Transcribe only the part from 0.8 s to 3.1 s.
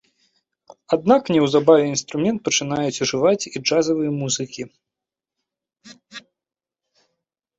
Аднак неўзабаве інструмент пачынаюць